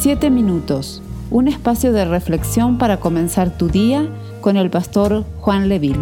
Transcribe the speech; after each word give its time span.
Siete 0.00 0.30
minutos, 0.30 1.02
un 1.28 1.48
espacio 1.48 1.92
de 1.92 2.04
reflexión 2.04 2.78
para 2.78 3.00
comenzar 3.00 3.58
tu 3.58 3.66
día 3.66 4.08
con 4.40 4.56
el 4.56 4.70
pastor 4.70 5.24
Juan 5.40 5.68
Leville. 5.68 5.98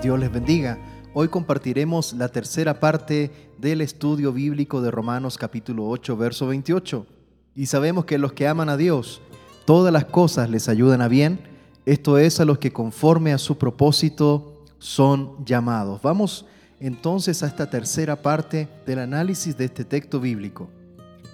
Dios 0.00 0.20
les 0.20 0.30
bendiga. 0.30 0.78
Hoy 1.14 1.26
compartiremos 1.26 2.12
la 2.12 2.28
tercera 2.28 2.78
parte 2.78 3.32
del 3.58 3.80
estudio 3.80 4.32
bíblico 4.32 4.80
de 4.80 4.92
Romanos 4.92 5.36
capítulo 5.36 5.88
8, 5.88 6.16
verso 6.16 6.46
28. 6.46 7.06
Y 7.56 7.66
sabemos 7.66 8.04
que 8.04 8.18
los 8.18 8.34
que 8.34 8.46
aman 8.46 8.68
a 8.68 8.76
Dios, 8.76 9.20
todas 9.64 9.92
las 9.92 10.04
cosas 10.04 10.48
les 10.48 10.68
ayudan 10.68 11.02
a 11.02 11.08
bien, 11.08 11.40
esto 11.86 12.18
es 12.18 12.38
a 12.38 12.44
los 12.44 12.58
que 12.58 12.72
conforme 12.72 13.32
a 13.32 13.38
su 13.38 13.58
propósito 13.58 14.62
son 14.78 15.44
llamados. 15.44 16.00
Vamos 16.02 16.46
entonces 16.78 17.42
a 17.42 17.48
esta 17.48 17.68
tercera 17.68 18.22
parte 18.22 18.68
del 18.86 19.00
análisis 19.00 19.58
de 19.58 19.64
este 19.64 19.84
texto 19.84 20.20
bíblico. 20.20 20.68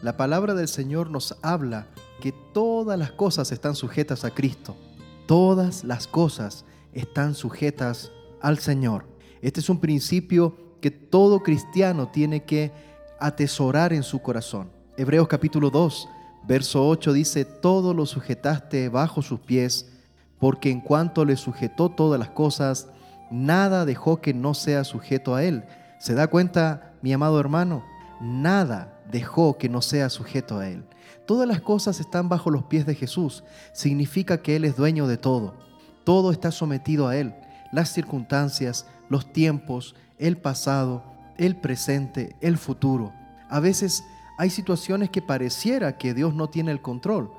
La 0.04 0.18
palabra 0.18 0.52
del 0.52 0.68
Señor 0.68 1.08
nos 1.08 1.34
habla 1.40 1.86
que 2.20 2.30
todas 2.30 2.98
las 2.98 3.12
cosas 3.12 3.50
están 3.52 3.74
sujetas 3.74 4.26
a 4.26 4.32
Cristo. 4.32 4.76
Todas 5.24 5.82
las 5.82 6.06
cosas 6.06 6.66
están 6.92 7.34
sujetas 7.34 8.12
al 8.42 8.59
Señor. 8.59 9.06
Este 9.40 9.60
es 9.60 9.70
un 9.70 9.80
principio 9.80 10.59
que 10.82 10.90
todo 10.90 11.42
cristiano 11.42 12.09
tiene 12.09 12.45
que 12.45 12.70
atesorar 13.18 13.95
en 13.95 14.02
su 14.02 14.20
corazón. 14.20 14.70
Hebreos 14.98 15.26
capítulo 15.26 15.70
2, 15.70 16.06
verso 16.46 16.86
8 16.86 17.14
dice, 17.14 17.46
todo 17.46 17.95
lo 17.95 18.04
sujetaste 18.04 18.90
bajo 18.90 19.23
sus 19.23 19.40
pies, 19.40 19.90
porque 20.38 20.70
en 20.70 20.82
cuanto 20.82 21.24
le 21.24 21.38
sujetó 21.38 21.88
todas 21.88 22.20
las 22.20 22.28
cosas, 22.28 22.88
nada 23.30 23.86
dejó 23.86 24.20
que 24.20 24.34
no 24.34 24.52
sea 24.52 24.84
sujeto 24.84 25.34
a 25.34 25.45
él. 25.45 25.64
¿Se 25.98 26.12
da 26.12 26.26
cuenta, 26.26 26.92
mi 27.00 27.14
amado 27.14 27.40
hermano? 27.40 27.93
Nada 28.20 29.00
dejó 29.10 29.59
que 29.59 29.68
no 29.68 29.82
sea 29.82 30.09
sujeto 30.09 30.59
a 30.59 30.68
Él. 30.68 30.84
Todas 31.27 31.48
las 31.48 31.60
cosas 31.60 32.01
están 32.01 32.29
bajo 32.29 32.51
los 32.51 32.65
pies 32.65 32.87
de 32.87 32.95
Jesús. 32.95 33.45
Significa 33.73 34.43
que 34.43 34.57
Él 34.57 34.65
es 34.65 34.76
dueño 34.76 35.07
de 35.07 35.16
todo. 35.16 35.54
Todo 36.04 36.32
está 36.32 36.51
sometido 36.51 37.09
a 37.09 37.16
Él. 37.16 37.35
Las 37.73 37.90
circunstancias, 37.90 38.87
los 39.09 39.32
tiempos, 39.32 39.95
el 40.18 40.37
pasado, 40.37 41.02
el 41.38 41.57
presente, 41.57 42.37
el 42.40 42.59
futuro. 42.59 43.12
A 43.48 43.60
veces 43.60 44.04
hay 44.38 44.51
situaciones 44.51 45.10
que 45.10 45.23
pareciera 45.23 45.96
que 45.96 46.15
Dios 46.15 46.35
no 46.35 46.48
tiene 46.48 46.73
el 46.73 46.82
control. 46.82 47.30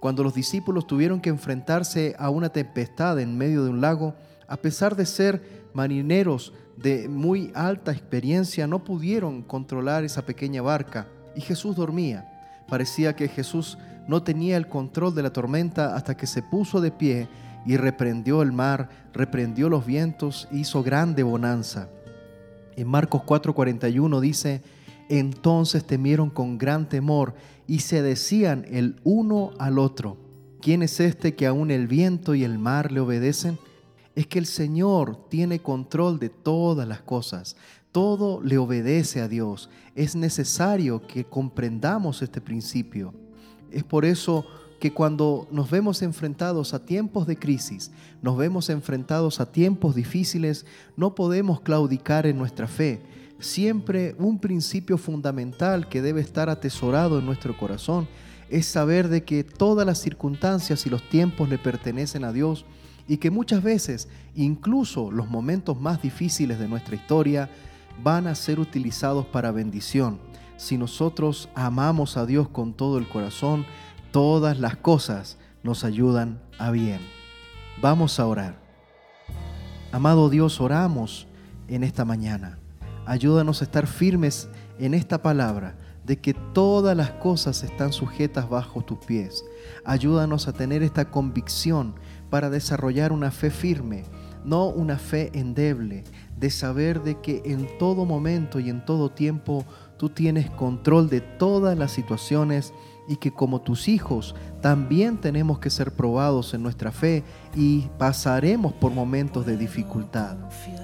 Cuando 0.00 0.22
los 0.22 0.34
discípulos 0.34 0.86
tuvieron 0.86 1.20
que 1.20 1.30
enfrentarse 1.30 2.14
a 2.18 2.30
una 2.30 2.50
tempestad 2.50 3.18
en 3.20 3.38
medio 3.38 3.64
de 3.64 3.70
un 3.70 3.80
lago, 3.80 4.14
a 4.48 4.56
pesar 4.56 4.96
de 4.96 5.06
ser 5.06 5.42
marineros 5.72 6.52
de 6.76 7.08
muy 7.08 7.50
alta 7.54 7.92
experiencia, 7.92 8.66
no 8.66 8.84
pudieron 8.84 9.42
controlar 9.42 10.04
esa 10.04 10.26
pequeña 10.26 10.62
barca 10.62 11.06
y 11.36 11.40
Jesús 11.40 11.76
dormía. 11.76 12.30
Parecía 12.68 13.14
que 13.14 13.28
Jesús 13.28 13.78
no 14.08 14.22
tenía 14.22 14.56
el 14.56 14.68
control 14.68 15.14
de 15.14 15.22
la 15.22 15.32
tormenta 15.32 15.94
hasta 15.96 16.16
que 16.16 16.26
se 16.26 16.42
puso 16.42 16.80
de 16.80 16.90
pie 16.90 17.28
y 17.66 17.76
reprendió 17.76 18.42
el 18.42 18.52
mar, 18.52 18.88
reprendió 19.12 19.68
los 19.68 19.86
vientos, 19.86 20.48
hizo 20.52 20.82
grande 20.82 21.22
bonanza. 21.22 21.88
En 22.76 22.88
Marcos 22.88 23.22
4:41 23.24 24.20
dice, 24.20 24.62
entonces 25.08 25.84
temieron 25.84 26.30
con 26.30 26.58
gran 26.58 26.88
temor 26.88 27.34
y 27.66 27.80
se 27.80 28.02
decían 28.02 28.66
el 28.70 28.96
uno 29.04 29.52
al 29.58 29.78
otro, 29.78 30.16
¿quién 30.60 30.82
es 30.82 31.00
este 31.00 31.34
que 31.34 31.46
aún 31.46 31.70
el 31.70 31.86
viento 31.86 32.34
y 32.34 32.44
el 32.44 32.58
mar 32.58 32.92
le 32.92 33.00
obedecen? 33.00 33.58
Es 34.14 34.26
que 34.26 34.38
el 34.38 34.46
Señor 34.46 35.28
tiene 35.28 35.60
control 35.60 36.18
de 36.18 36.28
todas 36.28 36.86
las 36.86 37.02
cosas 37.02 37.56
todo 37.94 38.40
le 38.42 38.58
obedece 38.58 39.20
a 39.20 39.28
Dios. 39.28 39.70
Es 39.94 40.16
necesario 40.16 41.06
que 41.06 41.22
comprendamos 41.22 42.22
este 42.22 42.40
principio. 42.40 43.14
Es 43.70 43.84
por 43.84 44.04
eso 44.04 44.44
que 44.80 44.92
cuando 44.92 45.46
nos 45.52 45.70
vemos 45.70 46.02
enfrentados 46.02 46.74
a 46.74 46.84
tiempos 46.84 47.28
de 47.28 47.36
crisis, 47.36 47.92
nos 48.20 48.36
vemos 48.36 48.68
enfrentados 48.68 49.38
a 49.38 49.52
tiempos 49.52 49.94
difíciles, 49.94 50.66
no 50.96 51.14
podemos 51.14 51.60
claudicar 51.60 52.26
en 52.26 52.36
nuestra 52.36 52.66
fe. 52.66 53.00
Siempre 53.38 54.16
un 54.18 54.40
principio 54.40 54.98
fundamental 54.98 55.88
que 55.88 56.02
debe 56.02 56.20
estar 56.20 56.50
atesorado 56.50 57.20
en 57.20 57.26
nuestro 57.26 57.56
corazón 57.56 58.08
es 58.50 58.66
saber 58.66 59.06
de 59.06 59.22
que 59.22 59.44
todas 59.44 59.86
las 59.86 59.98
circunstancias 59.98 60.84
y 60.84 60.90
los 60.90 61.08
tiempos 61.08 61.48
le 61.48 61.58
pertenecen 61.58 62.24
a 62.24 62.32
Dios 62.32 62.66
y 63.06 63.18
que 63.18 63.30
muchas 63.30 63.62
veces, 63.62 64.08
incluso 64.34 65.10
los 65.10 65.28
momentos 65.28 65.80
más 65.80 66.00
difíciles 66.02 66.58
de 66.58 66.68
nuestra 66.68 66.96
historia, 66.96 67.50
van 68.02 68.26
a 68.26 68.34
ser 68.34 68.60
utilizados 68.60 69.26
para 69.26 69.52
bendición. 69.52 70.18
Si 70.56 70.78
nosotros 70.78 71.48
amamos 71.54 72.16
a 72.16 72.26
Dios 72.26 72.48
con 72.48 72.72
todo 72.72 72.98
el 72.98 73.08
corazón, 73.08 73.66
todas 74.10 74.58
las 74.58 74.76
cosas 74.76 75.36
nos 75.62 75.84
ayudan 75.84 76.40
a 76.58 76.70
bien. 76.70 77.00
Vamos 77.80 78.20
a 78.20 78.26
orar. 78.26 78.58
Amado 79.92 80.30
Dios, 80.30 80.60
oramos 80.60 81.26
en 81.68 81.84
esta 81.84 82.04
mañana. 82.04 82.58
Ayúdanos 83.06 83.60
a 83.60 83.64
estar 83.64 83.86
firmes 83.86 84.48
en 84.78 84.94
esta 84.94 85.22
palabra 85.22 85.76
de 86.04 86.20
que 86.20 86.34
todas 86.34 86.96
las 86.96 87.10
cosas 87.12 87.62
están 87.62 87.92
sujetas 87.92 88.48
bajo 88.48 88.82
tus 88.82 88.98
pies. 88.98 89.44
Ayúdanos 89.84 90.48
a 90.48 90.52
tener 90.52 90.82
esta 90.82 91.10
convicción 91.10 91.94
para 92.30 92.50
desarrollar 92.50 93.12
una 93.12 93.30
fe 93.30 93.50
firme, 93.50 94.04
no 94.44 94.68
una 94.68 94.98
fe 94.98 95.30
endeble, 95.32 96.04
de 96.36 96.50
saber 96.50 97.02
de 97.02 97.20
que 97.20 97.42
en 97.44 97.66
todo 97.78 98.04
momento 98.04 98.60
y 98.60 98.70
en 98.70 98.84
todo 98.84 99.10
tiempo 99.10 99.64
tú 99.96 100.10
tienes 100.10 100.50
control 100.50 101.08
de 101.08 101.20
todas 101.20 101.78
las 101.78 101.92
situaciones 101.92 102.72
y 103.08 103.16
que 103.16 103.32
como 103.32 103.60
tus 103.60 103.88
hijos 103.88 104.34
también 104.60 105.18
tenemos 105.18 105.58
que 105.58 105.70
ser 105.70 105.92
probados 105.92 106.54
en 106.54 106.62
nuestra 106.62 106.90
fe 106.90 107.22
y 107.54 107.88
pasaremos 107.98 108.72
por 108.72 108.92
momentos 108.92 109.46
de 109.46 109.56
dificultad. 109.56 110.36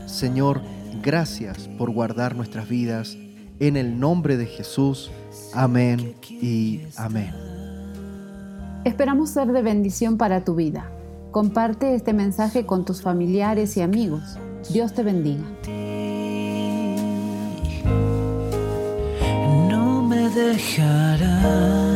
Señor, 0.06 0.60
gracias 1.02 1.68
por 1.78 1.90
guardar 1.90 2.36
nuestras 2.36 2.68
vidas. 2.68 3.16
En 3.58 3.76
el 3.76 4.00
nombre 4.00 4.36
de 4.38 4.46
Jesús. 4.46 5.10
Amén 5.52 6.14
y 6.30 6.80
amén. 6.96 7.34
Esperamos 8.84 9.30
ser 9.30 9.48
de 9.48 9.60
bendición 9.60 10.16
para 10.16 10.44
tu 10.44 10.54
vida. 10.54 10.90
Comparte 11.30 11.94
este 11.94 12.12
mensaje 12.12 12.66
con 12.66 12.84
tus 12.84 13.02
familiares 13.02 13.76
y 13.76 13.82
amigos. 13.82 14.38
Dios 14.70 14.92
te 14.94 15.04
bendiga. 15.04 15.44
No 19.68 20.02
me 20.02 20.28
dejará 20.30 21.89